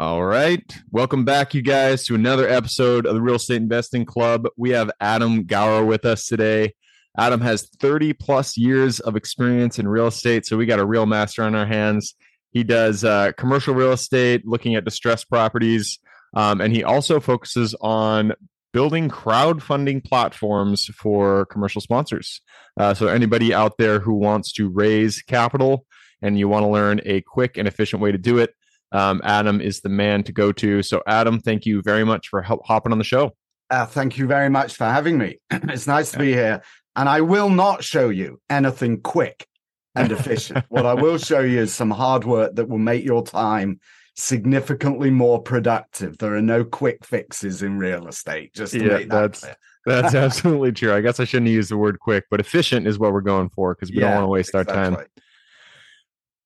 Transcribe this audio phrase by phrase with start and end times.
[0.00, 0.62] All right.
[0.92, 4.46] Welcome back, you guys, to another episode of the Real Estate Investing Club.
[4.56, 6.74] We have Adam Gower with us today.
[7.18, 10.46] Adam has 30 plus years of experience in real estate.
[10.46, 12.14] So we got a real master on our hands.
[12.52, 15.98] He does uh, commercial real estate, looking at distressed properties.
[16.32, 18.34] Um, and he also focuses on
[18.72, 22.40] building crowdfunding platforms for commercial sponsors.
[22.78, 25.86] Uh, so anybody out there who wants to raise capital
[26.22, 28.54] and you want to learn a quick and efficient way to do it,
[28.92, 30.82] um, Adam is the man to go to.
[30.82, 33.34] So, Adam, thank you very much for help, hopping on the show.
[33.70, 35.38] Uh, thank you very much for having me.
[35.50, 36.62] it's nice to be here.
[36.96, 39.46] And I will not show you anything quick
[39.94, 40.64] and efficient.
[40.68, 43.80] what I will show you is some hard work that will make your time
[44.16, 46.18] significantly more productive.
[46.18, 48.54] There are no quick fixes in real estate.
[48.54, 49.56] Just to yeah, make that that's clear.
[49.86, 50.92] that's absolutely true.
[50.92, 53.74] I guess I shouldn't use the word quick, but efficient is what we're going for
[53.74, 54.96] because we don't want to waste our time.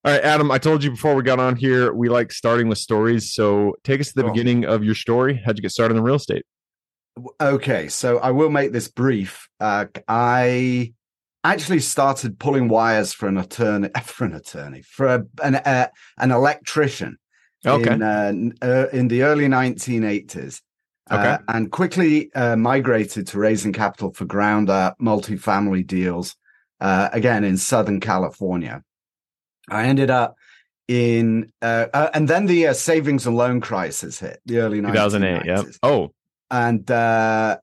[0.05, 2.79] All right, Adam, I told you before we got on here, we like starting with
[2.79, 3.33] stories.
[3.33, 4.33] So take us to the Sure.
[4.33, 5.41] beginning of your story.
[5.45, 6.45] How'd you get started in real estate?
[7.41, 9.49] Okay, so I will make this brief.
[9.61, 10.93] Uh, I
[11.45, 16.31] actually started pulling wires for an attorney, for an attorney, for a, an uh, an
[16.33, 17.17] electrician
[17.65, 17.93] Okay.
[17.93, 20.61] in uh, uh, in the early 1980s.
[21.13, 21.29] Okay.
[21.29, 26.35] Uh, and quickly uh, migrated to raising capital for ground up multifamily deals,
[26.81, 28.83] uh, again in Southern California.
[29.69, 30.37] I ended up
[30.89, 35.47] in, uh, uh, and then the uh, savings and loan crisis hit the early 2008.
[35.47, 36.13] yeah Oh,
[36.51, 37.59] and uh,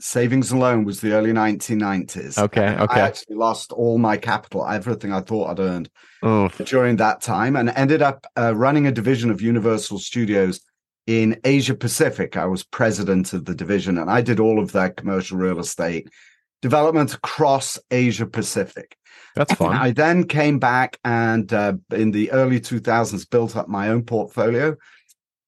[0.00, 2.38] savings and loan was the early 1990s.
[2.38, 3.00] Okay, okay.
[3.00, 5.90] I actually lost all my capital, everything I thought I'd earned
[6.22, 10.60] oh, during that time, and ended up uh, running a division of Universal Studios
[11.06, 12.36] in Asia Pacific.
[12.36, 16.08] I was president of the division, and I did all of their commercial real estate
[16.62, 18.96] development across Asia Pacific.
[19.34, 19.76] that's fun.
[19.76, 24.76] I then came back and uh, in the early 2000s built up my own portfolio,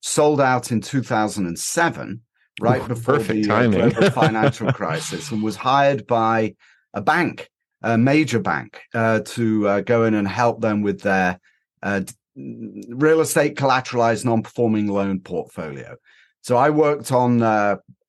[0.03, 2.21] sold out in 2007,
[2.61, 3.89] right Ooh, before the uh, timing.
[3.91, 6.55] global financial crisis, and was hired by
[6.95, 7.51] a bank,
[7.83, 11.41] a major bank, uh, to uh, go in and help them with their
[11.83, 12.03] uh,
[12.37, 15.97] real estate collateralized non-performing loan portfolio.
[16.43, 17.39] So I worked on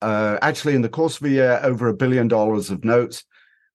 [0.02, 3.24] uh, actually in the course of a year over a billion dollars of notes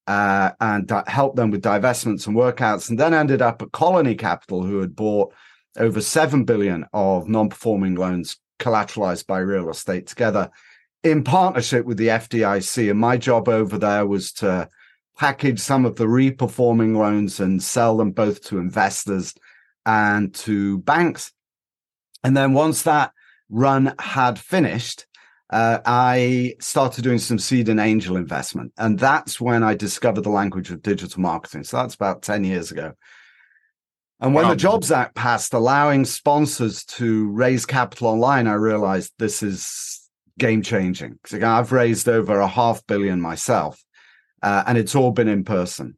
[0.06, 4.64] uh, and helped them with divestments and workouts, and then ended up at Colony Capital,
[4.64, 5.34] who had bought
[5.78, 10.50] over seven billion of non-performing loans collateralized by real estate together
[11.04, 12.90] in partnership with the FDIC.
[12.90, 14.70] And my job over there was to
[15.18, 19.34] package some of the reperforming loans and sell them both to investors
[19.86, 21.32] and to banks.
[22.24, 23.12] And then once that
[23.50, 25.06] run had finished,
[25.50, 28.74] uh, I started doing some seed and angel investment.
[28.78, 31.64] And that's when I discovered the language of digital marketing.
[31.64, 32.94] So that's about 10 years ago.
[34.20, 34.52] And when Wow.
[34.52, 40.10] the Jobs Act passed, allowing sponsors to raise capital online, I realized this is
[40.40, 41.20] game changing.
[41.22, 43.82] Because I've raised over a half billion myself,
[44.42, 45.98] uh, and it's all been in person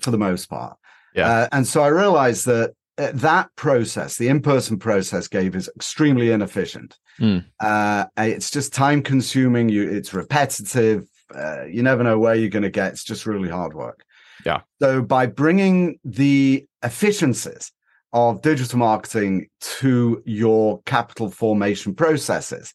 [0.00, 0.78] for the most part.
[1.14, 1.28] Yeah.
[1.28, 5.68] Uh, and so I realized that uh, that process, the in person process, gave is
[5.76, 6.96] extremely inefficient.
[7.18, 7.38] Hmm.
[7.60, 9.68] Uh, it's just time consuming.
[9.68, 11.06] You, it's repetitive.
[11.34, 12.92] Uh, you never know where you're going to get.
[12.92, 14.04] It's just really hard work.
[14.44, 14.60] Yeah.
[14.80, 17.72] So by bringing the efficiencies
[18.12, 22.72] of digital marketing to your capital formation processes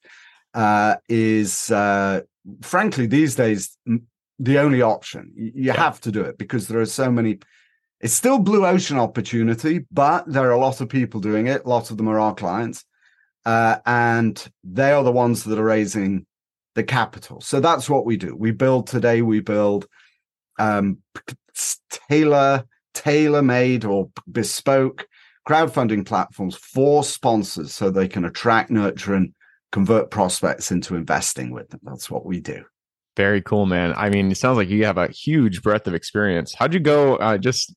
[0.54, 2.22] uh, is, uh,
[2.62, 3.78] frankly, these days
[4.40, 5.32] the only option.
[5.36, 5.78] You, you Yeah.
[5.78, 7.40] have to do it because there are so many.
[8.02, 11.66] It's still blue ocean opportunity, but there are a lot of people doing it.
[11.66, 12.84] Lots of them are our clients,
[13.46, 16.26] uh, and they are the ones that are raising
[16.76, 17.42] the capital.
[17.42, 18.36] So that's what we do.
[18.36, 19.22] We build today.
[19.22, 19.88] We build
[20.60, 21.00] um,
[22.10, 25.08] tailor tailor made or bespoke
[25.48, 29.34] crowdfunding platforms for sponsors so they can attract, nurture, and
[29.72, 31.80] convert prospects into investing with them.
[31.84, 32.64] That's what we do.
[33.18, 33.94] Very cool, man.
[33.98, 36.54] I mean, it sounds like you have a huge breadth of experience.
[36.54, 37.16] How'd you go?
[37.16, 37.74] Uh, just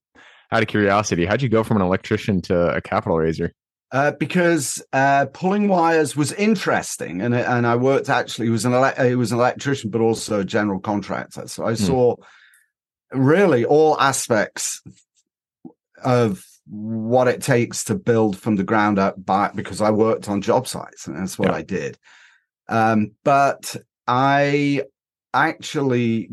[0.53, 3.53] out of curiosity, how'd you go from an electrician to a capital raiser?
[3.93, 8.47] Uh, because uh, pulling wires was interesting, and and I worked actually.
[8.47, 11.47] He was an ele- he was an electrician, but also a general contractor.
[11.47, 12.17] So I saw
[13.13, 14.83] really all aspects
[16.03, 19.15] of what it takes to build from the ground up.
[19.25, 21.57] By because I worked on job sites, and that's what Yeah.
[21.57, 21.99] I did.
[22.69, 23.77] Um, but
[24.09, 24.83] I
[25.33, 26.31] actually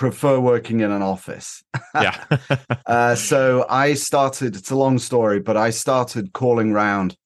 [0.00, 1.62] prefer working in an office.
[1.94, 2.24] yeah.
[2.86, 7.18] uh, so I started, it's a long story, but I started calling around.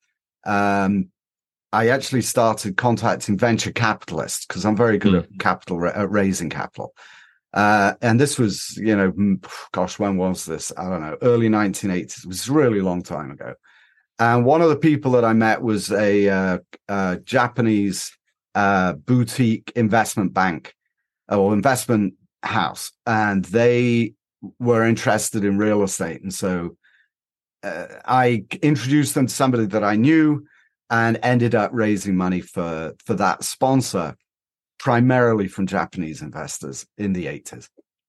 [0.44, 1.10] Um,
[1.72, 5.22] I actually started contacting venture capitalists because I'm very good mm.
[5.22, 6.92] at capital, at raising capital.
[7.52, 9.38] Uh, and this was, you know,
[9.70, 10.72] gosh, when was this?
[10.76, 12.24] I don't know, early 1980s.
[12.24, 13.54] It was a really long time ago.
[14.18, 18.10] And one of the people that I met was a, uh, a Japanese
[18.56, 20.74] uh, boutique investment bank
[21.28, 24.14] or investment house, and they
[24.58, 26.22] were interested in real estate.
[26.22, 26.76] And so
[27.62, 30.46] uh, I introduced them to somebody that I knew
[30.90, 34.16] and ended up raising money for for that sponsor
[34.78, 37.68] primarily from Japanese investors in the 80s.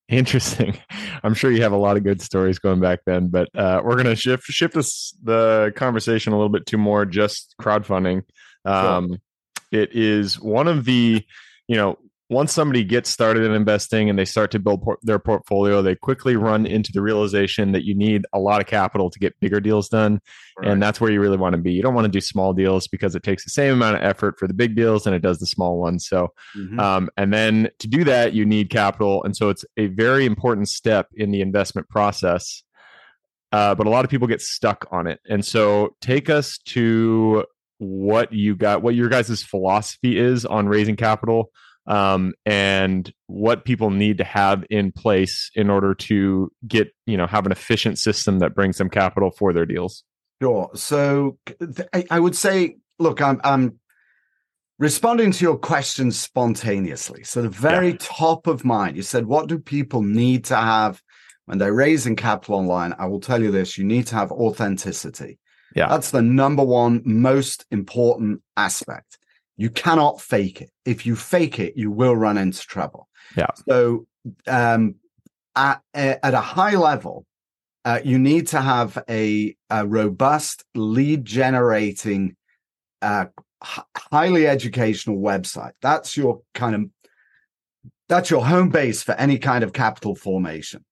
[0.10, 0.78] Interesting.
[1.24, 3.96] I'm sure you have a lot of good stories going back then, but uh, we're
[3.96, 8.24] going to shift shift this, the conversation a little bit to more just crowdfunding.
[8.66, 9.18] Um, sure.
[9.72, 11.26] It is one of the,
[11.68, 11.98] you know,
[12.30, 15.95] once somebody gets started in investing and they start to build por- their portfolio, they
[15.95, 19.60] quickly run into the realization that you need a lot of capital to get bigger
[19.60, 20.19] deals done.
[20.57, 20.72] Right.
[20.72, 21.72] And that's where you really want to be.
[21.72, 24.39] You don't want to do small deals because it takes the same amount of effort
[24.39, 26.07] for the big deals and it does the small ones.
[26.07, 26.80] So, mm-hmm.
[26.80, 29.24] um, and then to do that, you need capital.
[29.24, 32.63] And so it's a very important step in the investment process.
[33.51, 35.19] Uh, but a lot of people get stuck on it.
[35.30, 37.45] And so take us to
[37.78, 41.51] what you got, what your guys' philosophy is on raising capital
[41.88, 47.28] um, and what people need to have in place in order to get you know
[47.28, 50.04] have an efficient system that brings them capital for their deals.
[50.42, 50.70] Sure.
[50.76, 51.38] So
[51.94, 53.80] i, I would say look i'm i'm
[54.78, 57.24] responding to your question spontaneously.
[57.24, 57.98] So the very yeah.
[58.00, 61.02] top of mind you said what do people need to have
[61.46, 62.96] when they're raising capital online?
[62.98, 65.40] I will tell you this you need to have authenticity.
[65.76, 65.88] Yeah.
[65.88, 69.18] That's the number one most important aspect
[69.57, 70.72] you cannot fake it.
[70.86, 73.07] If you fake it, you will run into trouble.
[73.38, 73.48] Yeah.
[73.68, 74.07] So
[74.48, 74.96] um,
[75.56, 77.25] at at a high level,
[77.86, 82.36] uh, you need to have a, a robust lead generating,
[83.02, 83.25] uh,
[83.63, 85.74] h- highly educational website.
[85.81, 86.81] That's your kind of
[88.10, 90.84] that's your home base for any kind of capital formation.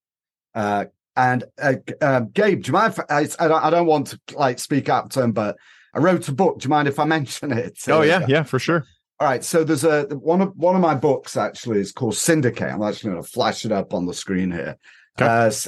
[0.55, 2.93] Uh, and uh, uh, Gabe, do you mind?
[2.93, 5.57] If, I, I, don't, I don't want to like speak up to him, but
[5.93, 6.59] I wrote a book.
[6.59, 7.79] Do you mind if I mention it?
[7.87, 8.85] Oh yeah, yeah, for sure.
[9.19, 12.71] All right, so there's a one of one of my books actually is called Syndicate.
[12.71, 14.77] I'm actually going to flash it up on the screen here.
[15.21, 15.25] Okay.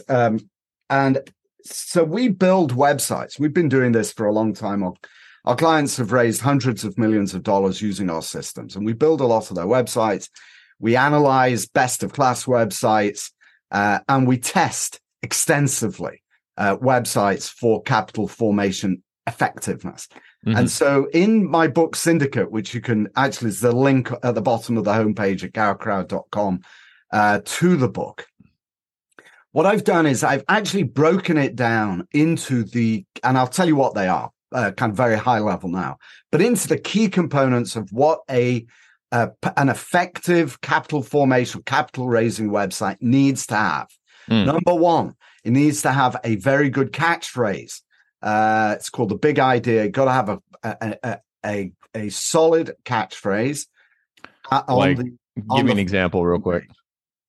[0.09, 0.39] Uh, um,
[0.89, 1.19] and
[1.63, 3.39] so we build websites.
[3.39, 4.83] We've been doing this for a long time.
[4.83, 4.93] Our,
[5.45, 9.21] our clients have raised hundreds of millions of dollars using our systems, and we build
[9.21, 10.29] a lot of their websites.
[10.79, 13.31] We analyze best of class websites,
[13.71, 16.23] uh, and we test extensively
[16.57, 20.07] uh, websites for capital formation effectiveness.
[20.45, 20.57] Mm-hmm.
[20.57, 24.41] And so in my book Syndicate, which you can actually is the link at the
[24.41, 26.61] bottom of the homepage at gowercrowd.com
[27.11, 28.27] uh, to the book.
[29.51, 33.75] What I've done is I've actually broken it down into the, and I'll tell you
[33.75, 35.97] what they are, uh, kind of very high level now,
[36.31, 38.65] but into the key components of what a
[39.11, 43.87] uh, an effective capital formation, capital raising website needs to have.
[44.29, 44.45] Mm.
[44.45, 47.81] Number one, it needs to have a very good catchphrase.
[48.25, 49.83] Uh, it's called the big idea.
[49.83, 53.67] You Got to have a a, a a, a solid catchphrase.
[54.51, 55.15] Uh, like, the,
[55.55, 56.67] give me an example, real quick.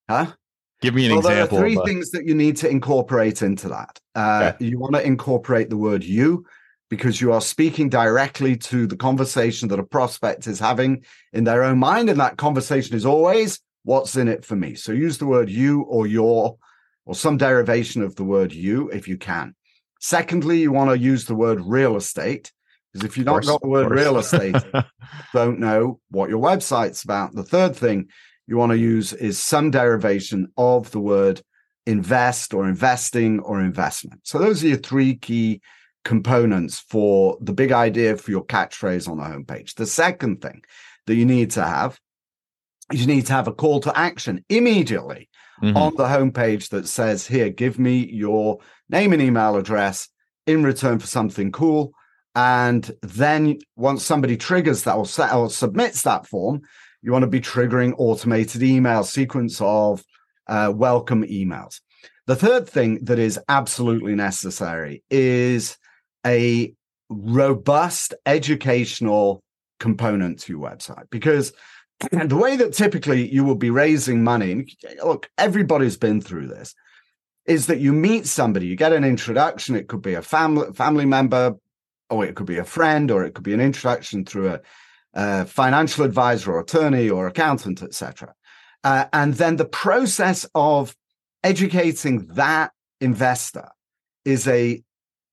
[0.08, 0.32] Huh?
[0.80, 1.58] Give me an well, example.
[1.58, 1.86] There are three but...
[1.86, 3.98] things that you need to incorporate into that.
[4.14, 4.64] Uh, okay.
[4.64, 6.46] You want to incorporate the word "you"
[6.88, 11.62] because you are speaking directly to the conversation that a prospect is having in their
[11.62, 15.26] own mind, and that conversation is always "What's in it for me?" So use the
[15.26, 16.56] word "you" or "your"
[17.04, 19.54] or some derivation of the word "you" if you can.
[20.00, 22.52] Secondly, you want to use the word real estate
[22.92, 24.56] because if you don't got the word real estate,
[25.34, 27.34] don't know what your website's about.
[27.34, 28.08] The third thing
[28.46, 31.42] you want to use is some derivation of the word
[31.86, 34.20] invest or investing or investment.
[34.24, 35.60] So those are your three key
[36.04, 39.74] components for the big idea for your catchphrase on the homepage.
[39.74, 40.62] The second thing
[41.06, 41.98] that you need to have
[42.92, 45.28] is you need to have a call to action immediately
[45.62, 45.76] mm-hmm.
[45.76, 50.08] on the homepage that says, Here, give me your name and email address
[50.46, 51.92] in return for something cool.
[52.34, 56.62] And then once somebody triggers that or, set, or submits that form,
[57.02, 60.04] you want to be triggering automated email sequence of
[60.46, 61.80] uh, welcome emails.
[62.26, 65.78] The third thing that is absolutely necessary is
[66.26, 66.74] a
[67.08, 69.42] robust educational
[69.78, 71.52] component to your website because
[72.10, 76.74] the way that typically you will be raising money, look, everybody's been through this,
[77.46, 79.76] is that you meet somebody, you get an introduction.
[79.76, 81.54] It could be a family family member,
[82.10, 84.60] or it could be a friend, or it could be an introduction through a,
[85.14, 88.34] a financial advisor or attorney or accountant, etc.
[88.84, 90.94] Uh, and then the process of
[91.42, 93.68] educating that investor
[94.24, 94.82] is a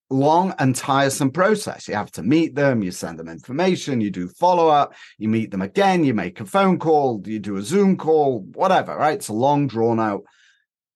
[0.09, 1.87] long and tiresome process.
[1.87, 5.51] You have to meet them, you send them information, you do follow up, you meet
[5.51, 9.15] them again, you make a phone call, you do a Zoom call, whatever, right?
[9.15, 10.23] It's a long, drawn out,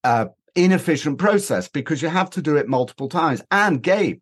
[0.03, 0.27] uh,
[0.58, 3.42] inefficient process because you have to do it multiple times.
[3.52, 4.20] And Gabe,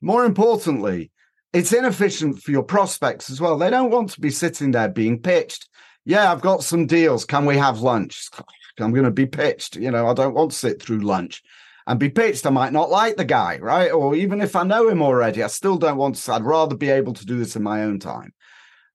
[0.00, 1.10] more importantly,
[1.52, 3.58] it's inefficient for your prospects as well.
[3.58, 5.68] They don't want to be sitting there being pitched.
[6.04, 7.24] Yeah, I've got some deals.
[7.24, 8.28] Can we have lunch?
[8.80, 9.76] I'm going to be pitched.
[9.76, 11.42] You know, I don't want to sit through lunch
[11.86, 12.46] and be pitched.
[12.46, 13.90] I might not like the guy, right?
[13.90, 16.32] Or even if I know him already, I still don't want to.
[16.32, 18.32] I'd rather be able to do this in my own time,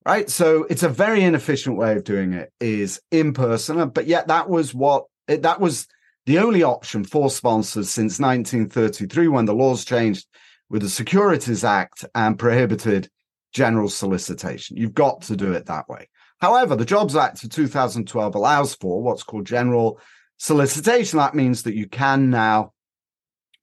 [0.06, 0.30] right?
[0.30, 2.52] So it's a very inefficient way of doing it.
[2.60, 5.88] Is in person, but yet that was what it, that was
[6.28, 10.28] the only option for sponsors since 1933 when the laws changed
[10.70, 13.10] with the Securities Act and prohibited
[13.54, 14.76] general solicitation.
[14.76, 16.10] You've got to do it that way.
[16.40, 20.02] However, the Jobs Act of 2012 allows for what's called general
[20.36, 21.18] solicitation.
[21.18, 22.74] That means that you can now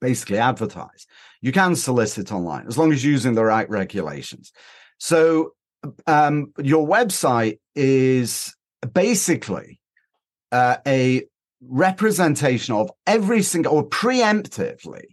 [0.00, 1.06] basically advertise.
[1.42, 4.52] You can solicit online as long as using the right regulations.
[4.97, 5.52] So
[6.06, 8.56] um, your website is
[8.94, 9.80] basically
[10.50, 11.26] uh, a
[11.68, 15.04] representation of every single or preemptively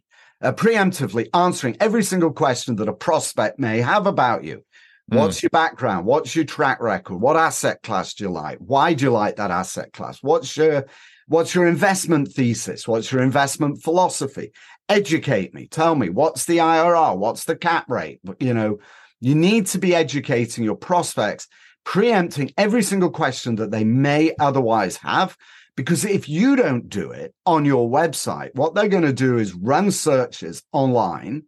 [0.42, 4.64] uh, preemptively answering every single question that a prospect may have about you
[5.12, 5.44] What's mm.
[5.44, 6.06] your background?
[6.06, 7.18] What's your track record?
[7.18, 8.60] What asset class do you like?
[8.60, 10.20] Why do you like that asset class?
[10.22, 10.86] What's your
[11.28, 12.88] what's your investment thesis?
[12.88, 14.54] What's your investment philosophy?
[14.88, 15.68] Educate me.
[15.68, 17.18] Tell me what's the IRR?
[17.18, 18.22] What's the cap rate?
[18.40, 18.80] You know,
[19.20, 21.48] you need to be educating your prospects,
[21.84, 25.36] preempting every single question that they may otherwise have.
[25.82, 29.54] Because if you don't do it on your website, what they're going to do is
[29.54, 31.44] run searches online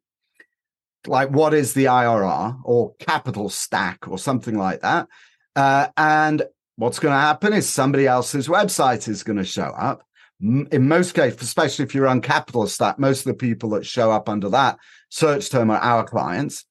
[1.07, 5.07] like what is the IRR or capital stack or something like that.
[5.55, 6.43] Uh, and
[6.77, 10.05] what's going to happen is somebody else's website is going to show up.
[10.41, 14.11] In most cases, especially if you run capital stack, most of the people that show
[14.11, 14.77] up under that
[15.09, 16.65] search term are our clients.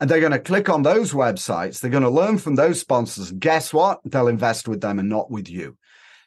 [0.00, 1.80] And they're going to click on those websites.
[1.80, 3.30] They're going to learn from those sponsors.
[3.32, 4.00] Guess what?
[4.04, 5.76] They'll invest with them and not with you.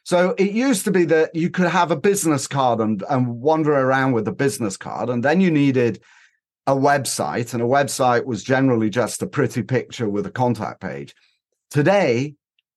[0.08, 3.74] So it used to be that you could have a business card and, and wander
[3.74, 6.00] around with a business card, and then you needed
[6.66, 11.14] a website, and a website was generally just a pretty picture with a contact page.
[11.70, 12.36] Today,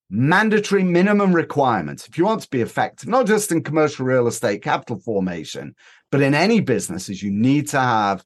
[0.09, 4.61] mandatory minimum requirements, if you want to be effective, not just in commercial real estate
[4.61, 5.73] capital formation,
[6.11, 8.25] but in any business, is you need to have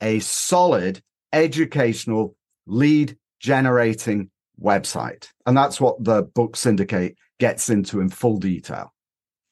[0.00, 2.34] a solid educational
[2.66, 5.28] lead generating website.
[5.44, 8.92] And that's what the book syndicate gets into in full detail.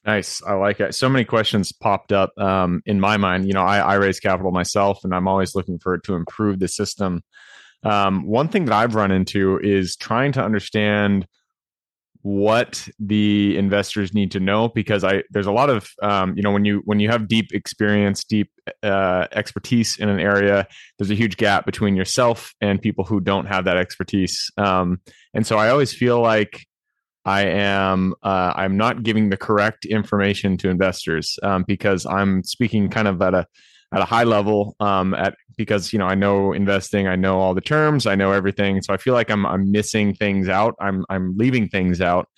[0.05, 0.43] Nice.
[0.43, 0.95] I like it.
[0.95, 3.47] So many questions popped up um, in my mind.
[3.47, 6.59] You know, I, I raise capital myself and I'm always looking for it to improve
[6.59, 7.23] the system.
[7.85, 11.27] Um, one thing that I've run into is trying to understand
[12.25, 16.53] what the investors need to know because I there's a lot of um, you know
[16.53, 18.51] when you when you have deep experience, deep
[18.83, 20.67] uh, expertise in an area,
[20.99, 24.51] there's a huge gap between yourself and people who don't have that expertise.
[24.57, 25.03] Um,
[25.35, 26.67] and so I always feel like
[27.25, 32.89] I am uh, I'm not giving the correct information to investors um, because I'm speaking
[32.89, 33.47] kind of at a
[33.93, 37.55] at a high level um, at because you know I know investing, I know all
[37.55, 40.75] the terms, I know everything, so I feel like I'm I'm missing things out.
[40.81, 42.29] I'm I'm leaving things out.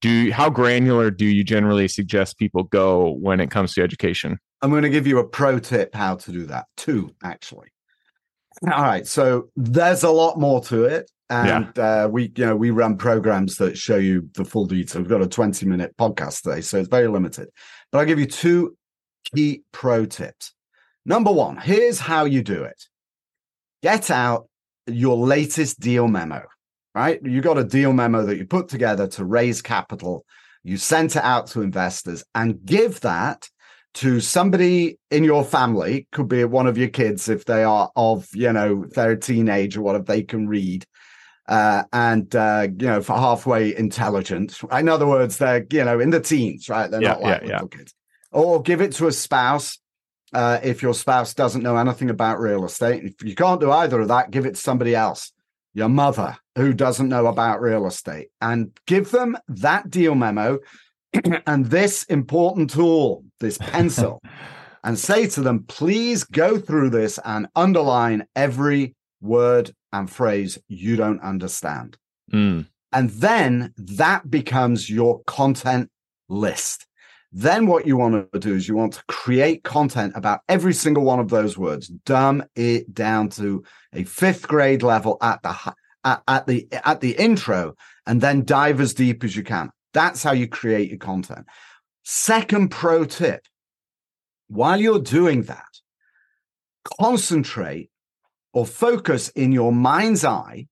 [0.00, 4.38] Do how granular do you generally suggest people go when it comes to education?
[4.60, 6.66] I'm going to give you a pro tip how to do that.
[6.76, 7.68] Two actually.
[8.64, 12.04] All right, so there's a lot more to it and yeah.
[12.04, 15.22] uh, we you know we run programs that show you the full detail we've got
[15.22, 17.48] a 20 minute podcast today so it's very limited.
[17.90, 18.76] But i'll give you two
[19.34, 20.52] key pro tips.
[21.04, 22.82] Number one here's how you do it.
[23.82, 24.48] Get out
[24.86, 26.44] your latest deal memo
[26.94, 27.20] right?
[27.22, 30.24] You got a deal memo that you put together to raise capital.
[30.62, 33.48] You sent it out to investors and give that
[33.94, 36.06] to somebody in your family.
[36.12, 39.20] Could be one of your kids if they are of you know if they're a
[39.20, 40.86] teenager or whatever they can read
[41.52, 44.58] uh, and uh, you know for halfway intelligent.
[44.72, 46.90] In other words, they're you know in the teens, right?
[46.90, 47.76] They're yeah, not like yeah, little yeah.
[47.76, 47.94] kids.
[48.30, 49.78] Or give it to a spouse
[50.32, 53.04] uh, if your spouse doesn't know anything about real estate.
[53.04, 55.30] If you can't do either of that, give it to somebody else,
[55.74, 60.58] your mother who doesn't know about real estate, and give them that deal memo
[61.46, 64.22] and this important tool, this pencil.
[64.84, 70.96] and say to them, please go through this and underline every word and phrase you
[70.96, 71.96] don't understand.
[72.32, 72.66] Mm.
[72.92, 75.90] And then that becomes your content
[76.28, 76.86] list.
[77.32, 81.04] Then what you want to do is you want to create content about every single
[81.04, 83.64] one of those words, dumb it down to
[83.94, 85.74] a fifth grade level at the
[86.04, 87.74] at, at the at the intro,
[88.06, 89.70] and then dive as deep as you can.
[89.94, 91.46] That's how you create your content.
[92.02, 93.46] Second pro tip
[94.52, 95.64] while you're doing that,
[97.00, 97.90] concentrate
[98.52, 100.66] or focus in your mind's eye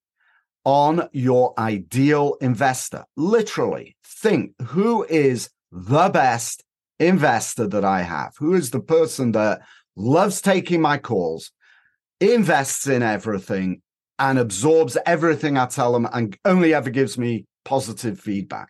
[0.64, 3.04] on your ideal investor.
[3.16, 6.62] Literally, think who is the best
[6.98, 8.34] investor that I have?
[8.38, 9.62] Who is the person that
[9.96, 11.50] loves taking my calls,
[12.20, 13.82] invests in everything,
[14.18, 18.68] and absorbs everything I tell them and only ever gives me positive feedback?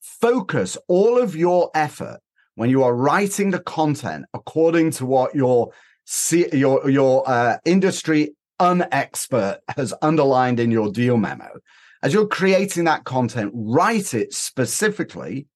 [0.00, 2.18] Focus all of your effort
[2.56, 5.70] when you are writing the content according to what your
[6.52, 11.48] your your uh, industry unexpert has underlined in your deal memo.
[12.02, 15.46] As you're creating that content, write it specifically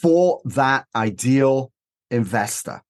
[0.00, 1.72] for that ideal
[2.10, 2.82] investor.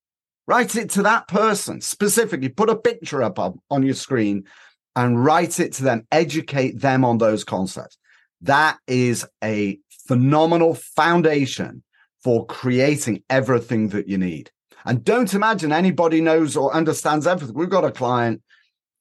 [0.47, 2.49] Write it to that person specifically.
[2.49, 4.43] Put a picture up on, on your screen
[4.95, 6.07] and write it to them.
[6.11, 7.97] Educate them on those concepts.
[8.41, 11.83] That is a phenomenal foundation
[12.23, 14.51] for creating everything that you need.
[14.85, 17.55] And don't imagine anybody knows or understands everything.
[17.55, 18.41] We've got a client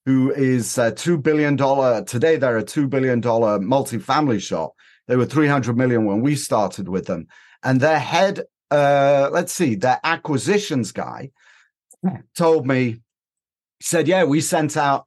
[0.06, 1.56] who is a $2 billion,
[2.04, 4.74] today they're a $2 billion multifamily shop.
[5.06, 7.26] They were 300 million when we started with them.
[7.62, 11.30] And their head, uh, let's see, their acquisitions guy
[12.34, 13.00] told me,
[13.80, 15.06] said, yeah, we sent out,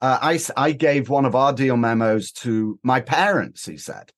[0.00, 4.10] uh, I, I gave one of our deal memos to my parents, he said.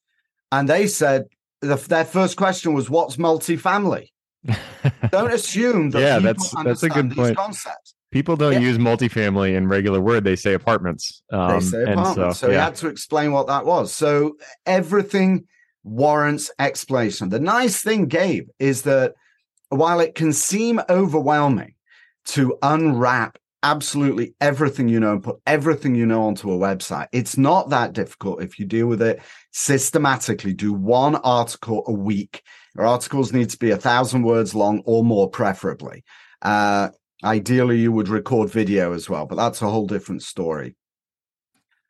[0.50, 1.25] And they said,
[1.61, 4.09] the, their first question was, what's multifamily?
[5.11, 7.37] Don't assume that yeah, that's that's a good point.
[7.37, 7.95] Concepts.
[8.11, 8.61] People don't yeah.
[8.61, 11.23] use multifamily in regular word; they say apartments.
[11.31, 12.38] Um, they say apartments.
[12.38, 12.52] So, so yeah.
[12.52, 13.93] he had to explain what that was.
[13.93, 15.47] So everything
[15.85, 17.28] warrants explanation.
[17.28, 19.14] The nice thing, Gabe, is that
[19.69, 21.75] while it can seem overwhelming
[22.26, 27.09] to unwrap absolutely everything you know and put everything you know onto a website.
[27.12, 30.55] It's not that difficult if you deal with it systematically.
[30.55, 32.43] Do one article a week.
[32.76, 36.04] Your articles need to be a thousand words long or more, preferably.
[36.42, 36.90] Uh,
[37.24, 40.76] ideally, you would record video as well, but that's a whole different story.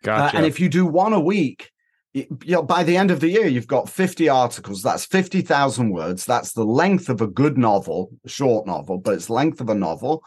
[0.02, 0.36] Gotcha.
[0.36, 1.70] Uh, and if you do one a week,
[2.14, 4.82] you know, by the end of the year, you've got 50 articles.
[4.82, 6.24] That's 50,000 words.
[6.24, 10.24] That's the length of a good novel, short novel, but it's length of a novel.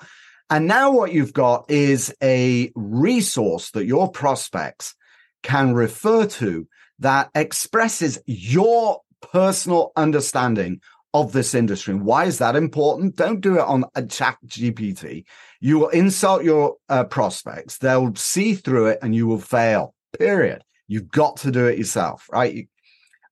[0.50, 4.96] And now what you've got is a resource that your prospects
[5.44, 6.68] can refer to
[7.00, 10.82] that expresses your personal understanding
[11.14, 11.94] of this industry.
[11.94, 13.16] Why is that important?
[13.16, 15.26] Don't do it on a ChatGPT.
[15.60, 17.78] You will insult your uh, prospects.
[17.78, 20.64] They'll see through it and you will fail, period.
[20.88, 22.68] You've got to do it yourself, right?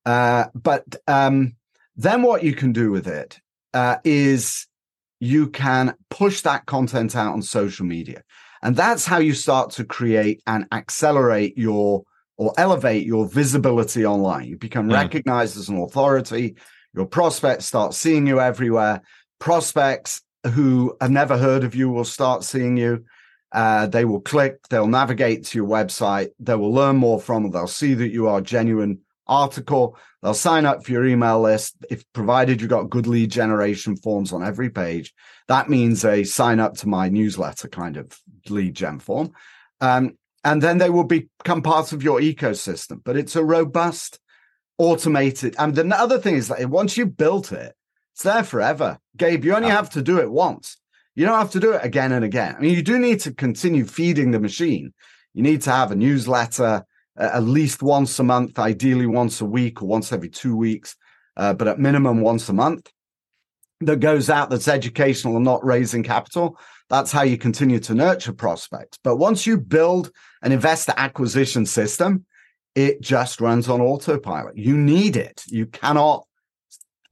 [0.04, 1.56] Uh, but um,
[1.96, 3.38] then what you can do with it
[3.74, 4.66] uh, is
[5.20, 8.22] you can push that content out on social media.
[8.62, 12.04] And that's how you start to create and accelerate your
[12.40, 14.48] or elevate your visibility online.
[14.48, 14.94] You become mm.
[14.94, 16.56] recognized as an authority.
[16.94, 19.02] Your prospects start seeing you everywhere.
[19.38, 20.22] Prospects
[20.54, 23.04] who have never heard of you will start seeing you.
[23.52, 27.52] Uh, they will click, they'll navigate to your website, they will learn more from it.
[27.52, 29.98] They'll see that you are genuine article.
[30.22, 34.32] They'll sign up for your email list if provided you've got good lead generation forms
[34.32, 35.12] on every page.
[35.48, 39.32] That means a sign up to my newsletter kind of lead gen form.
[39.82, 43.00] Um, and then they will become part of your ecosystem.
[43.04, 44.18] But it's a robust,
[44.78, 45.54] automated.
[45.58, 47.74] And the other thing is that once you've built it,
[48.14, 48.98] it's there forever.
[49.16, 50.78] Gabe, you only have to do it once.
[51.14, 52.56] You don't have to do it again and again.
[52.56, 54.92] I mean, you do need to continue feeding the machine.
[55.34, 56.84] You need to have a newsletter
[57.16, 60.96] at least once a month, ideally once a week or once every two weeks,
[61.36, 62.90] uh, but at minimum once a month
[63.80, 66.58] that goes out that's educational and not raising capital.
[66.90, 68.98] That's how you continue to nurture prospects.
[69.02, 70.10] But once you build
[70.42, 72.26] an investor acquisition system,
[72.74, 74.58] it just runs on autopilot.
[74.58, 75.44] You need it.
[75.46, 76.26] You cannot.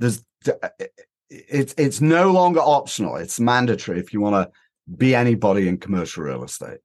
[0.00, 0.68] There's uh,
[1.30, 3.16] it's it's no longer optional.
[3.16, 6.78] It's mandatory if you want to be anybody in commercial real estate.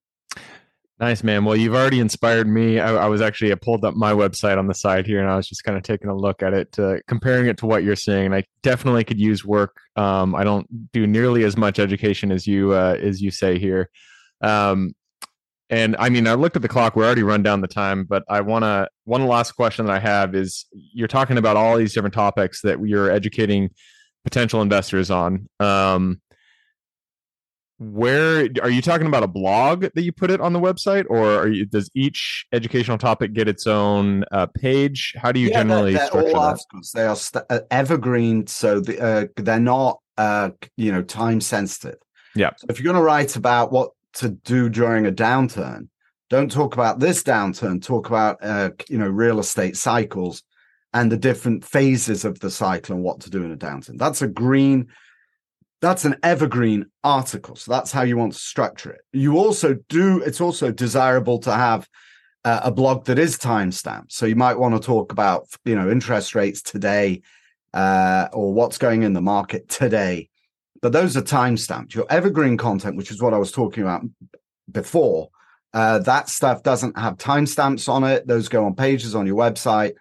[1.03, 1.43] Nice, man.
[1.43, 2.79] Well, you've already inspired me.
[2.79, 5.35] I, I, was actually, I pulled up my website on the side here and I
[5.35, 6.77] was just kind of taking a look at it,
[7.09, 8.27] comparing it to what you're saying.
[8.27, 9.81] And I definitely could use work.
[9.97, 13.89] Um, I don't do nearly as much education as you, uh, as you say here.
[14.39, 14.95] Um,
[15.69, 18.23] and I mean, I looked at the clock, we're already run down the time, but
[18.29, 21.93] I want to, one last question that I have is you're talking about all these
[21.93, 23.71] different topics that you're educating
[24.23, 25.49] potential investors on.
[25.59, 26.21] Um,
[27.79, 31.47] where are you talking about a blog that you put it on the website or
[31.47, 35.93] you, does each educational topic get its own uh, page how do you yeah, generally
[35.93, 36.91] they're, they're all articles.
[36.93, 41.97] they are st- uh, evergreen so the, uh, they're not uh, you know time sensitive
[42.35, 45.87] yeah so if you're going to write about what to do during a downturn
[46.29, 50.43] don't talk about this downturn talk about uh, you know real estate cycles
[50.93, 53.97] and the different phases of the cycle and what to do in a downturn.
[53.97, 54.87] That's a green,
[55.83, 57.57] that's an evergreen article.
[57.57, 59.01] So that's how you want to structure it.
[59.11, 61.89] You also do, it's also desirable to have
[62.45, 64.13] uh, a blog that is timestamped.
[64.13, 67.21] So you might want to talk about, you know, interest rates today
[67.73, 70.29] uh, or what's going in the market today.
[70.81, 71.93] But those are timestamped.
[71.93, 74.03] Your evergreen content, which is what I was talking about
[74.71, 75.31] before,
[75.73, 78.25] uh, that stuff doesn't have timestamps on it.
[78.25, 79.95] Those go on pages on your website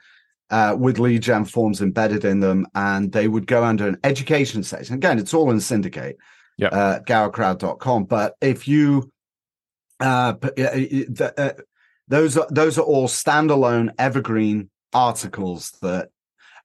[0.52, 4.62] uh, with lead gen forms embedded in them, and they would go under an education
[4.62, 4.94] section.
[4.94, 6.18] Again, it's all in Syndicate,
[6.58, 8.04] yeah, uh, GowerCrowd.com.
[8.04, 9.10] But if you,
[9.98, 11.62] uh, the, uh,
[12.06, 16.10] those are those are all standalone evergreen articles that.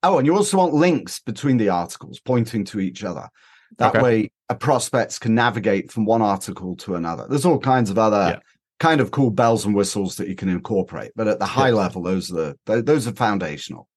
[0.03, 3.29] Oh, and you also want links between the articles pointing to each other.
[3.77, 4.03] That okay.
[4.03, 7.25] way, a prospects can navigate from one article to another.
[7.27, 8.39] There's all kinds of other yeah
[8.79, 11.11] kind of cool bells and whistles that you can incorporate.
[11.15, 13.87] But at the high level, those are the those are foundational.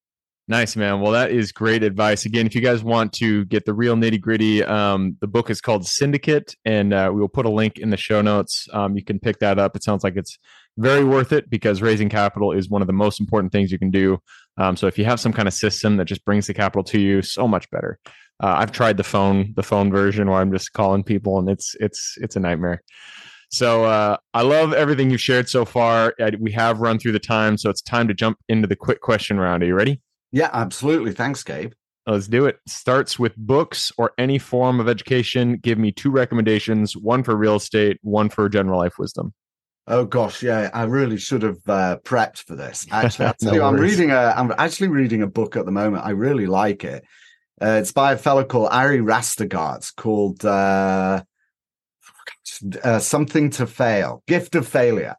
[0.49, 1.01] Nice, man.
[1.01, 2.25] Well, that is great advice.
[2.25, 5.61] Again, if you guys want to get the real nitty gritty, um, the book is
[5.61, 8.67] called Syndicate, and uh, we will put a link in the show notes.
[8.73, 9.77] Um, you can pick that up.
[9.77, 10.39] It sounds like it's
[10.77, 13.93] very worth it because raising capital is one of the most important things you can
[13.93, 14.19] do.
[14.57, 16.99] Um, so if you have some kind of system that just brings the capital to
[16.99, 18.01] you, so much better.
[18.43, 21.77] Uh, I've tried the phone, the phone version where I'm just calling people, and it's
[21.79, 22.83] it's it's a nightmare.
[23.51, 26.15] So uh, I love everything you've shared so far.
[26.39, 29.39] We have run through the time, so it's time to jump into the quick question
[29.39, 29.63] round.
[29.63, 30.01] Are you ready?
[30.31, 31.13] Yeah, absolutely.
[31.13, 31.73] Thanks, Gabe.
[32.07, 32.59] Let's do it.
[32.67, 35.59] Starts with books or any form of education.
[35.59, 39.35] Give me two recommendations: one for real estate, one for general life wisdom.
[39.87, 42.87] Oh gosh, yeah, I really should have uh, prepped for this.
[42.93, 46.05] Actually, no you, I'm reading a, I'm actually reading a book at the moment.
[46.05, 47.05] I really like it.
[47.61, 49.95] Uh, it's by a fellow called Ari Rastegar.
[49.97, 51.23] called uh,
[52.83, 55.17] uh, something to fail, gift of failure.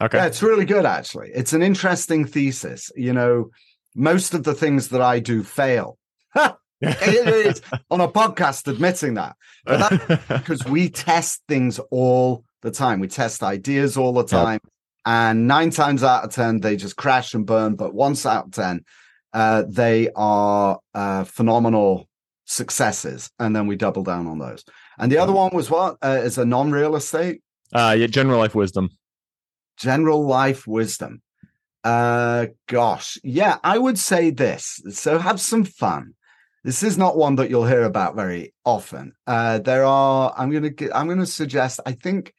[0.00, 1.30] Okay, yeah, it's really good actually.
[1.34, 2.90] It's an interesting thesis.
[2.96, 3.50] You know,
[3.94, 5.98] most of the things that I do fail.
[6.80, 9.90] it is on a podcast admitting that, but
[10.28, 13.00] because we test things all the time.
[13.00, 14.72] We test ideas all the time, yep.
[15.06, 17.76] and nine times out of ten they just crash and burn.
[17.76, 18.84] But once out of ten,
[19.32, 22.08] uh, they are uh, phenomenal
[22.46, 24.64] successes, and then we double down on those.
[25.02, 25.96] And the other one was what?
[26.00, 27.42] Uh, is a non-real estate?
[27.74, 28.90] Uh yeah, general life wisdom.
[29.76, 31.22] General life wisdom.
[31.82, 33.18] Uh gosh.
[33.24, 34.80] Yeah, I would say this.
[34.90, 36.14] So have some fun.
[36.62, 39.14] This is not one that you'll hear about very often.
[39.26, 42.32] Uh there are I'm going to I'm going to suggest I think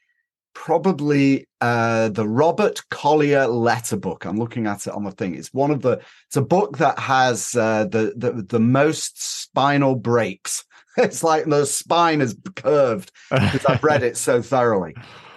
[0.54, 4.24] probably uh the Robert Collier letter book.
[4.24, 5.36] I'm looking at it on the thing.
[5.36, 9.96] It's one of the it's a book that has uh the the, the most spinal
[9.96, 10.64] breaks
[10.98, 14.96] it's like the spine is curved because I've read it so thoroughly.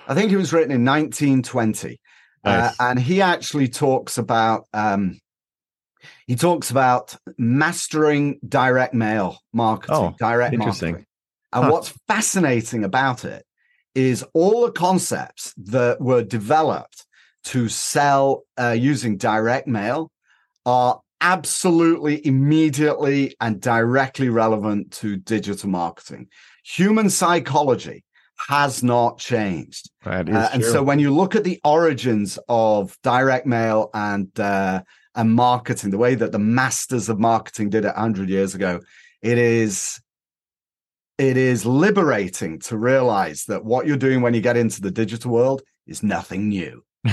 [0.08, 2.00] I think it was written in 1920.
[2.44, 2.70] Uh, nice.
[2.70, 5.20] Uh, and he actually talks about um,
[6.26, 10.92] he talks about mastering direct mail marketing, oh, direct interesting.
[10.92, 11.06] marketing.
[11.52, 11.70] And huh.
[11.70, 13.44] what's fascinating about it
[13.94, 17.06] is all the concepts that were developed
[17.44, 20.10] to sell uh, using direct mail
[20.66, 26.28] are absolutely immediately and directly relevant to digital marketing.
[26.64, 28.04] Human psychology
[28.48, 29.90] has not changed.
[30.04, 34.28] That is uh, and so when you look at the origins of direct mail and
[34.38, 34.82] uh,
[35.14, 38.80] and marketing, the way that the masters of marketing did it 100 years ago,
[39.22, 40.00] it is
[41.18, 45.30] it is liberating to realize that what you're doing when you get into the digital
[45.30, 46.84] world is nothing new.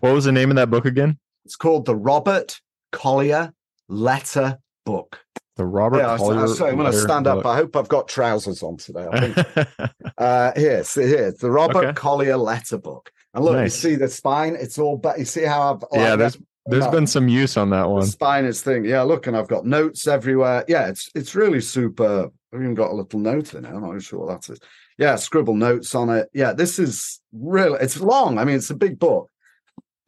[0.00, 1.18] what was the name of that book again?
[1.44, 2.60] It's called The Robert
[2.92, 3.52] Collier
[3.88, 5.20] letter book.
[5.56, 6.68] The Robert yeah, Collier.
[6.68, 7.44] I'm going to stand book.
[7.44, 7.46] up.
[7.46, 9.06] I hope I've got trousers on today.
[9.10, 9.92] I think.
[10.18, 11.92] uh, here's here's the Robert okay.
[11.92, 13.12] Collier letter book.
[13.34, 13.84] And look, nice.
[13.84, 14.56] you see the spine.
[14.58, 14.96] It's all.
[14.96, 15.84] But you see how I've.
[15.92, 18.00] Yeah, there's there's been some use on that one.
[18.00, 18.84] The spine is thing.
[18.84, 20.64] Yeah, look, and I've got notes everywhere.
[20.68, 22.30] Yeah, it's it's really super.
[22.52, 23.68] I've even got a little note in it.
[23.68, 24.60] I'm not sure what that is.
[24.98, 26.28] Yeah, scribble notes on it.
[26.32, 27.78] Yeah, this is really.
[27.80, 28.38] It's long.
[28.38, 29.30] I mean, it's a big book,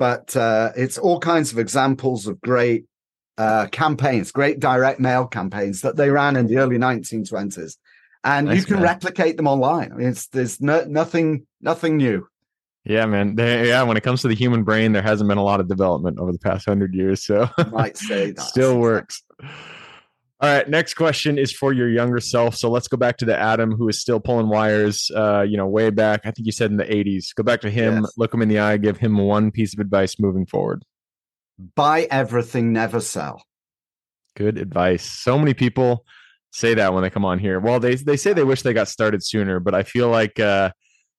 [0.02, 2.86] but uh, it's all kinds of examples of great
[3.38, 7.76] uh, campaigns, great direct mail campaigns that they ran in the early 1920s,
[8.24, 8.82] and nice, you can man.
[8.82, 9.92] replicate them online.
[9.92, 12.26] I mean, it's there's no, nothing nothing new.
[12.82, 13.36] Yeah, man.
[13.36, 15.68] They, yeah, when it comes to the human brain, there hasn't been a lot of
[15.68, 19.22] development over the past hundred years, so might say that still works.
[20.42, 22.56] All right, next question is for your younger self.
[22.56, 25.68] So let's go back to the Adam who is still pulling wires, uh, you know,
[25.68, 26.22] way back.
[26.24, 27.32] I think you said in the 80s.
[27.36, 28.12] Go back to him, yes.
[28.16, 30.84] look him in the eye, give him one piece of advice moving forward.
[31.76, 33.44] Buy everything, never sell.
[34.34, 35.04] Good advice.
[35.04, 36.04] So many people
[36.50, 37.60] say that when they come on here.
[37.60, 40.72] Well, they they say they wish they got started sooner, but I feel like uh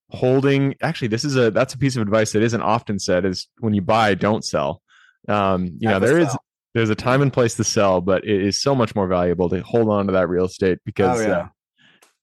[0.09, 3.47] holding actually this is a that's a piece of advice that isn't often said is
[3.59, 4.81] when you buy, don't sell.
[5.29, 6.31] Um, you never know, there sell.
[6.33, 6.37] is
[6.73, 9.61] there's a time and place to sell, but it is so much more valuable to
[9.61, 11.37] hold on to that real estate because Oh, yeah.
[11.37, 11.47] uh,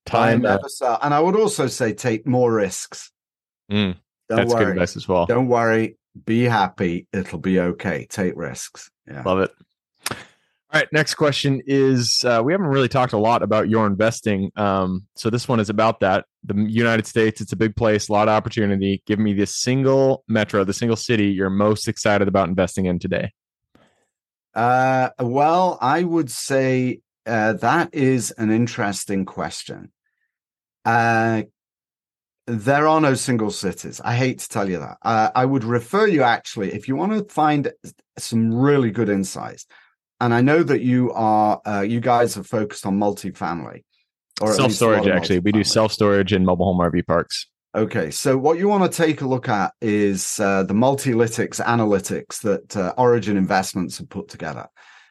[0.06, 0.42] time.
[0.42, 0.98] never sell.
[1.02, 3.10] And I would also say take more risks.
[3.70, 3.94] mm,
[4.28, 5.26] Don't that's good advice as well.
[5.26, 5.96] Don't worry.
[6.26, 7.06] Be happy.
[7.12, 8.06] It'll be okay.
[8.10, 8.90] Take risks.
[9.08, 9.22] Yeah.
[9.24, 9.50] Love it.
[10.72, 14.52] All right, next question is uh, we haven't really talked a lot about your investing.
[14.54, 16.26] Um, so this one is about that.
[16.44, 19.02] The United States, it's a big place, a lot of opportunity.
[19.04, 23.32] Give me the single metro, the single city you're most excited about investing in today.
[24.54, 29.92] Uh, well, I would say uh, that is an interesting question.
[30.84, 31.42] Uh,
[32.46, 34.00] there are no single cities.
[34.04, 34.98] I hate to tell you that.
[35.02, 37.72] Uh, I would refer you actually, if you want to find
[38.18, 39.66] some really good insights,
[40.20, 43.84] and I know that you are, uh, you guys are focused on multifamily.
[44.40, 45.38] or Self least a lot storage, actually.
[45.40, 47.46] We do self storage in mobile home RV parks.
[47.74, 52.40] Okay, so what you want to take a look at is uh, the multilytics analytics
[52.42, 54.68] that uh, Origin Investments have put together.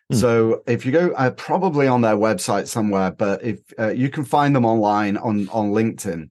[0.10, 0.18] Hmm.
[0.18, 4.26] So if you go, uh, probably on their website somewhere, but if uh, you can
[4.26, 6.30] find them online on on LinkedIn,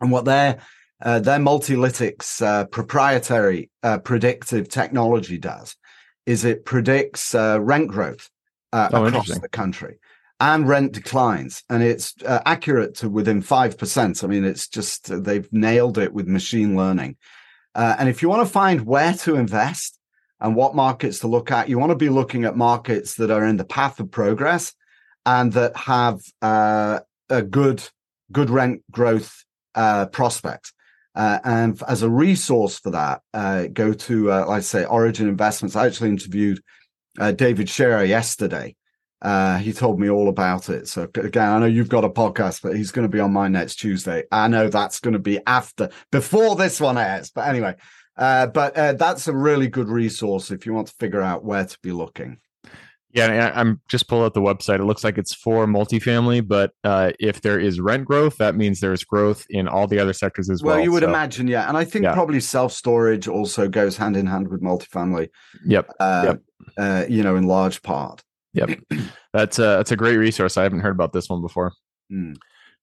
[0.00, 0.60] and what their
[1.02, 5.74] uh, their multilytics uh, proprietary uh, predictive technology does
[6.26, 8.30] is it predicts uh, rent growth
[8.72, 9.98] uh, Oh, across the country
[10.40, 15.20] and rent declines and it's uh, accurate to within 5% i mean it's just uh,
[15.20, 17.16] they've nailed it with machine learning.
[17.74, 19.98] Uh, and if you want to find where to invest
[20.40, 23.44] and what markets to look at you want to be looking at markets that are
[23.44, 24.72] in the path of progress
[25.26, 26.98] and that have uh,
[27.28, 27.86] a good
[28.32, 30.72] good rent growth uh, prospects
[31.14, 33.20] uh, and as a resource for that
[33.74, 35.76] go to like i say origin investments.
[35.76, 36.60] I actually interviewed
[37.36, 38.74] David Scherer yesterday
[39.22, 40.88] uh, he told me all about it.
[40.88, 43.52] So again, I know you've got a podcast, but he's going to be on mine
[43.52, 44.24] next Tuesday.
[44.32, 47.30] I know that's going to be after, before this one airs.
[47.30, 47.74] But anyway,
[48.16, 51.64] uh, but uh, that's a really good resource if you want to figure out where
[51.64, 52.38] to be looking.
[53.12, 54.76] Yeah, I- I'm just pulling out the website.
[54.78, 58.78] It looks like it's for multifamily, but uh, if there is rent growth, that means
[58.78, 60.76] there's growth in all the other sectors as well.
[60.76, 61.66] Well, you would So, imagine, yeah.
[61.68, 62.14] And I think Yeah.
[62.14, 65.28] probably self storage also goes hand in hand with multifamily.
[65.66, 65.90] Yep.
[65.98, 66.42] Uh, Yep.
[66.78, 68.22] Uh, you know, in large part.
[68.54, 68.80] Yep.
[69.32, 70.56] That's a that's a great resource.
[70.56, 71.72] I haven't heard about this one before.
[72.10, 72.32] Hmm.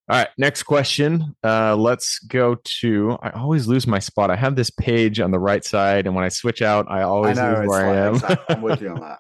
[0.10, 1.36] All right, next question.
[1.44, 3.18] Uh, let's go to.
[3.22, 4.32] I always lose my spot.
[4.32, 7.04] I have this page on the right side, and when I switch out, I I
[7.04, 7.56] always know.
[7.60, 8.14] lose where I am.
[8.14, 9.20] like, I'm with you on that.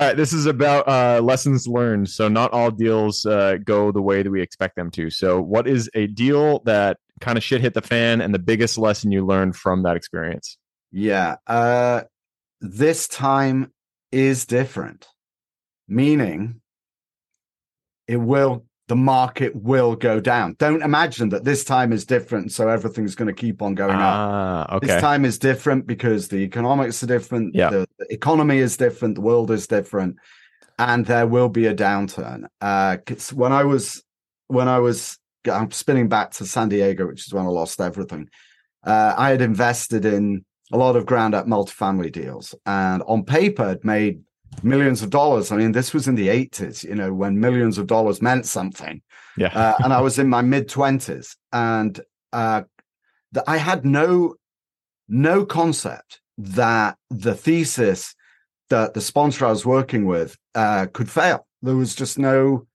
[0.00, 2.08] All right, this is about uh, lessons learned.
[2.08, 5.10] So not all deals uh, go the way that we expect them to.
[5.10, 8.78] So what is a deal that kind of shit hit the fan, and the biggest
[8.78, 10.56] lesson you learned from that experience?
[10.90, 11.36] Yeah.
[11.46, 12.02] Uh,
[12.62, 13.72] this time
[14.12, 15.06] is different,
[15.88, 16.60] meaning
[18.06, 20.56] it will, the market will go down.
[20.58, 22.52] Don't imagine that this time is different.
[22.52, 24.00] So everything's going to keep on going up.
[24.00, 24.86] Ah, okay.
[24.86, 27.54] This time is different because the economics are different.
[27.54, 27.70] Yeah.
[27.70, 29.16] The, the economy is different.
[29.16, 30.16] The world is different.
[30.78, 32.46] And there will be a downturn.
[32.60, 32.98] Uh,
[33.34, 34.02] when I was,
[34.46, 35.18] when I was,
[35.50, 38.28] I'm spinning back to San Diego, which is when I lost everything.
[38.84, 43.66] Uh, I had invested in a lot of ground up multifamily deals and on paper
[43.68, 44.20] had made
[44.62, 45.52] millions of dollars.
[45.52, 49.02] I mean, this was in the 80s, you know, when millions of dollars meant something
[49.38, 49.48] yeah.
[49.54, 51.98] uh, and I was in my mid twenties, and
[52.32, 52.62] uh,
[53.32, 54.34] the, I had no
[55.08, 58.14] no concept that the thesis
[58.70, 61.46] that the sponsor I was working with uh, could fail.
[61.62, 62.66] There was just no.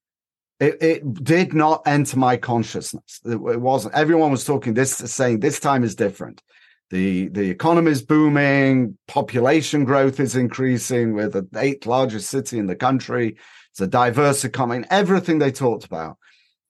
[0.60, 3.20] It, it did not enter my consciousness.
[3.26, 3.96] It, it wasn't.
[3.96, 6.42] Everyone was talking this, saying this time is different.
[6.90, 8.98] The the economy is booming.
[9.08, 11.14] Population growth is increasing.
[11.14, 13.38] We're the eighth largest city in the country.
[13.72, 14.86] It's a diverse economy.
[14.90, 16.18] Everything they talked about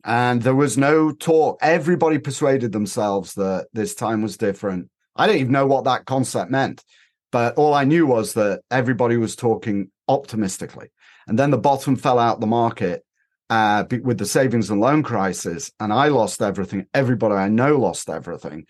[0.04, 1.60] and there was no talk.
[1.62, 4.90] Everybody persuaded themselves that this time was different.
[5.16, 6.84] I didn't even know what that concept meant,
[7.32, 10.90] but all I knew was that everybody was talking optimistically.
[11.28, 13.06] And then the bottom fell out the market
[13.50, 16.88] uh, with the savings and loan crisis, and I lost everything.
[16.94, 18.66] Everybody I know lost everything.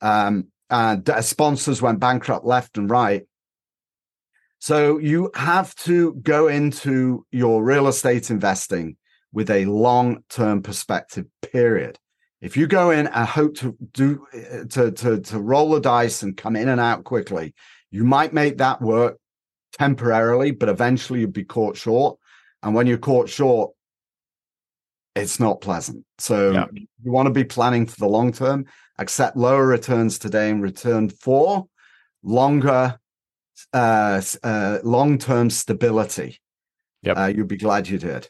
[0.00, 3.26] Um, and uh, sponsors went bankrupt left and right.
[4.58, 8.96] So you have to go into your real estate investing
[9.32, 11.98] with a long-term perspective period
[12.40, 14.24] if you go in and hope to do
[14.70, 17.54] to, to to roll the dice and come in and out quickly
[17.90, 19.18] you might make that work
[19.72, 22.18] temporarily but eventually you'd be caught short
[22.62, 23.72] and when you're caught short
[25.16, 26.66] it's not pleasant so Yeah.
[27.02, 28.66] you want to be planning for the long term
[28.98, 31.66] accept lower returns today in return for
[32.22, 32.98] longer
[33.72, 36.38] uh, uh long-term stability
[37.02, 37.16] Yep.
[37.18, 38.28] uh, you'd be glad you did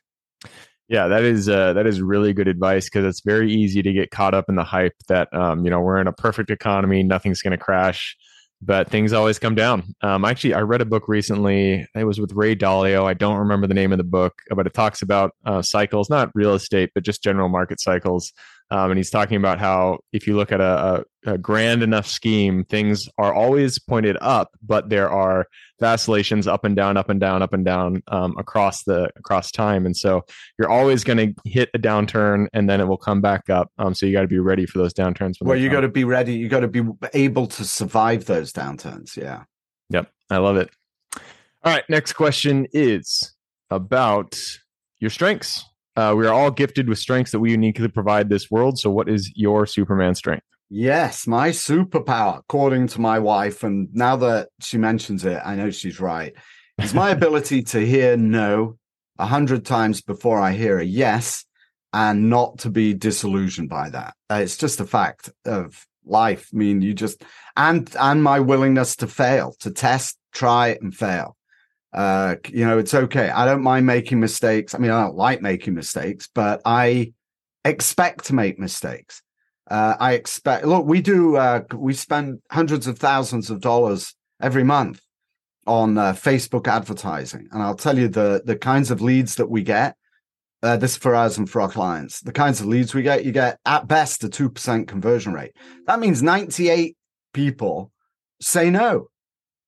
[0.88, 4.10] Yeah, that is uh, that is really good advice because it's very easy to get
[4.10, 7.40] caught up in the hype that um, you know we're in a perfect economy, nothing's
[7.40, 8.16] going to crash.
[8.60, 9.94] but things always come down.
[10.02, 11.86] Um, actually, I read a book recently.
[11.94, 13.04] It was with Ray Dalio.
[13.04, 16.30] I don't remember the name of the book, but it talks about uh, cycles, not
[16.34, 18.32] real estate, but just general market cycles.
[18.70, 22.06] Um, and he's talking about how if you look at a, a, a, grand enough
[22.06, 25.46] scheme, things are always pointed up, but there are
[25.80, 29.84] vacillations up and down, up and down, up and down um, across the across time.
[29.84, 30.24] And so
[30.58, 33.70] you're always going to hit a downturn, and then it will come back up.
[33.78, 35.34] Um, so you got to be ready for those downturns.
[35.40, 36.34] Well, you got to be ready.
[36.34, 39.16] You got to be able to survive those downturns.
[39.16, 39.44] Yeah.
[39.90, 40.70] Yep, I love it.
[41.62, 43.34] All right, next question is
[43.70, 44.38] about
[45.00, 45.64] your strengths.
[45.96, 48.78] Uh, we are all gifted with strengths that we uniquely provide this world.
[48.78, 50.44] So, what is your Superman strength?
[50.70, 55.70] Yes, my superpower, according to my wife, and now that she mentions it, I know
[55.70, 56.34] she's right,
[56.82, 58.78] is my ability to hear no
[59.18, 61.44] a hundred times before I hear a yes
[61.92, 64.14] and not to be disillusioned by that.
[64.28, 66.48] Uh, it's just a fact of life.
[66.52, 67.22] I mean, you just
[67.56, 71.36] and and my willingness to fail, to test, try, and fail.
[71.94, 73.30] Uh, you know, it's okay.
[73.30, 74.74] I don't mind making mistakes.
[74.74, 77.12] I mean, I don't like making mistakes, but I
[77.64, 79.22] expect to make mistakes.
[79.70, 80.66] Uh, I expect.
[80.66, 81.36] Look, we do.
[81.36, 85.00] Uh, we spend hundreds of thousands of dollars every month
[85.66, 89.62] on uh, Facebook advertising, and I'll tell you the the kinds of leads that we
[89.62, 89.96] get.
[90.62, 92.20] Uh, this for us and for our clients.
[92.20, 95.52] The kinds of leads we get, you get at best a two percent conversion rate.
[95.86, 96.96] That means ninety eight
[97.32, 97.92] people
[98.40, 99.08] say no.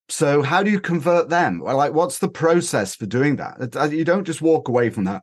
[0.08, 1.60] So how do you convert them?
[1.60, 3.76] Like, what's the process for doing that?
[3.76, 5.22] Uh, you don't just walk away from that.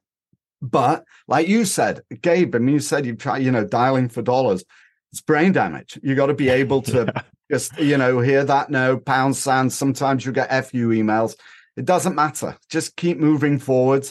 [0.62, 4.22] But like you said, Gabe, I mean, you said you try, you know, dialing for
[4.22, 4.64] dollars.
[5.12, 6.00] It's brain damage.
[6.02, 7.14] You got to be able to
[7.52, 9.72] just, you know, hear that no pound sand.
[9.72, 11.36] Sometimes you get fu emails.
[11.76, 12.58] It doesn't matter.
[12.70, 14.08] Just keep moving forward,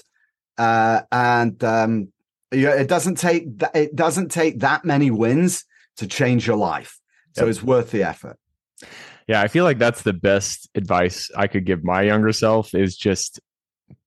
[0.59, 2.13] uh, and um,
[2.51, 5.65] yeah, it doesn't take th- it doesn't take that many wins
[5.99, 6.99] to change your life.
[7.37, 7.51] So yep.
[7.51, 8.37] it's worth the effort
[9.29, 12.97] yeah i feel like that's the best advice i could give my younger self is
[12.97, 13.41] just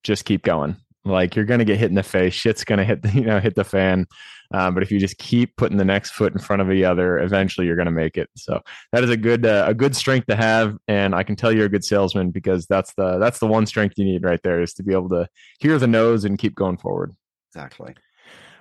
[0.02, 0.76] just keep going.
[1.04, 3.22] Like you're going to get hit in the face shit's going to hit the, you
[3.22, 4.06] know hit the fan
[4.52, 7.18] um, but if you just keep putting the next foot in front of the other
[7.18, 8.28] eventually you're going to make it.
[8.36, 8.60] So
[8.92, 11.66] that is a good uh, a good strength to have and i can tell you're
[11.66, 14.74] a good salesman because that's the that's the one strength you need right there is
[14.74, 15.28] to be able to
[15.60, 17.14] hear the noes and keep going forward.
[17.54, 17.94] Exactly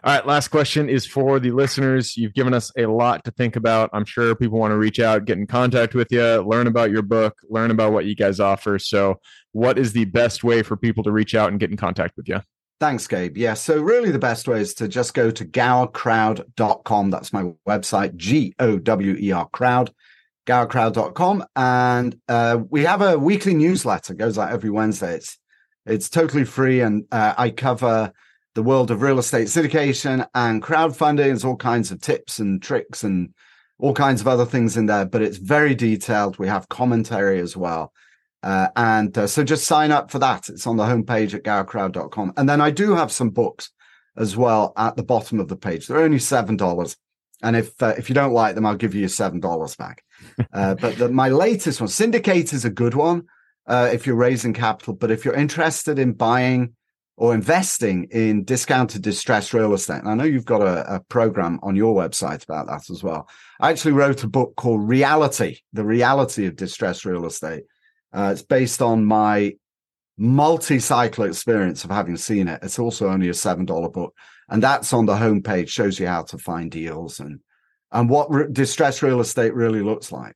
[0.05, 2.15] all right, last question is for the listeners.
[2.15, 3.89] You've given us a lot to think about.
[3.91, 7.01] I'm sure people want to reach out, get in contact with you, learn about your
[7.01, 8.77] book, learn about what you guys offer.
[8.77, 9.19] So,
[9.53, 12.29] what is the best way for people to reach out and get in contact with
[12.29, 12.39] you?
[12.79, 13.35] Thanks, Gabe.
[13.35, 17.09] Yeah, so really the best way is to just go to gowercrowd.com.
[17.09, 19.91] That's my website, G O W E R crowd,
[20.45, 21.45] gowercrowd.com.
[21.55, 25.15] And uh, we have a weekly newsletter, it goes out every Wednesday.
[25.15, 25.39] It's,
[25.87, 28.13] it's totally free, and uh, I cover
[28.55, 31.17] the world of real estate syndication and crowdfunding.
[31.17, 33.33] There's all kinds of tips and tricks and
[33.77, 36.39] all kinds of other things in there, but it's very detailed.
[36.39, 37.91] We have commentary as well.
[38.41, 40.49] Uh, and uh, so just sign up for that.
[40.49, 42.33] It's on the homepage at gowercrowd.com.
[42.37, 43.71] And then I do have some books
[44.17, 45.87] as well at the bottom of the page.
[45.87, 46.95] They're only $7.
[47.43, 50.03] And if uh, if you don't like them, I'll give you $7 back.
[50.53, 53.25] Uh, but the, my latest one, Syndicate, is a good one
[53.67, 54.93] uh, if you're raising capital.
[54.93, 56.75] But if you're interested in buying
[57.17, 59.99] or investing in discounted distressed real estate.
[59.99, 63.30] And I know you've got a, a, program on your website about that as well.
[63.62, 67.63] I actually wrote a book called Reality, the reality of distressed real estate.
[68.12, 69.56] Uh, it's based on my
[70.17, 72.60] multi-cycle experience of having seen it.
[72.62, 74.13] It's also only a $7 book.
[74.49, 77.39] And that's on the homepage, shows you how to find deals and,
[77.91, 80.36] and what re- distressed real estate really looks like.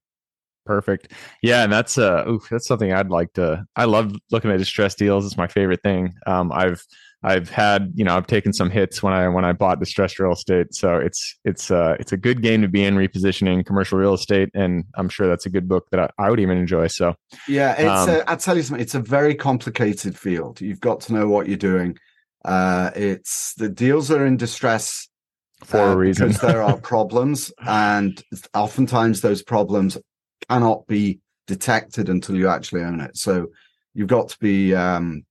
[0.66, 1.14] Perfect.
[1.42, 4.98] Yeah, and that's uh oof, that's something I'd like to I love looking at distressed
[4.98, 5.26] deals.
[5.26, 6.14] It's my favorite thing.
[6.28, 6.84] Um I've
[7.22, 10.32] I've had, you know, I've taken some hits when I when I bought distressed real
[10.34, 10.74] estate.
[10.74, 14.50] So it's it's uh it's a good game to be in repositioning commercial real estate
[14.54, 16.88] and I'm sure that's a good book that I, I would even enjoy.
[16.88, 17.16] So
[17.48, 20.62] Yeah, it's um, a, I'll tell you something, it's a very complicated field.
[20.62, 21.98] You've got to know what you're doing.
[22.46, 25.10] Uh it's the deals are in distress
[25.64, 29.98] for uh, a reason because there are problems and oftentimes those problems
[30.48, 33.18] cannot be detected until you actually own it.
[33.18, 33.48] So
[33.94, 35.24] you've got to be um,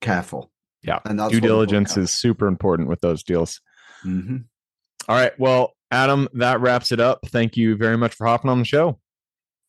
[0.00, 0.50] careful.
[0.82, 3.60] Yeah, and due diligence is super important with those deals.
[4.04, 4.38] Mm-hmm.
[5.08, 7.20] All right, well, Adam, that wraps it up.
[7.26, 8.98] Thank you very much for hopping on the show.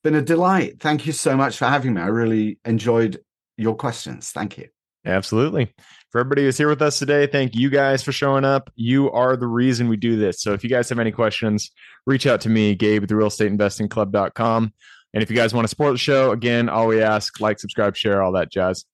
[0.03, 0.79] Been a delight.
[0.79, 2.01] Thank you so much for having me.
[2.01, 3.19] I really enjoyed
[3.57, 4.31] your questions.
[4.31, 4.69] Thank you.
[5.05, 5.73] Absolutely.
[6.13, 8.71] For everybody who's here with us today, thank you guys for showing up.
[8.75, 10.43] You are the reason we do this.
[10.43, 11.71] So if you guys have any questions,
[12.05, 14.73] reach out to me, Gabe at the real estate investing club.com.
[15.11, 17.95] And if you guys want to support the show, again, all we ask, like, subscribe,
[17.95, 18.85] share, all that jazz.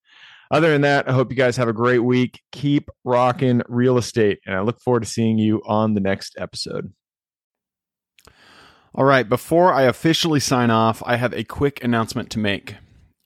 [0.50, 2.40] Other than that, I hope you guys have a great week.
[2.54, 4.40] Keep rocking real estate.
[4.46, 6.94] And I look forward to seeing you on the next episode.
[8.96, 12.76] All right, before I officially sign off, I have a quick announcement to make.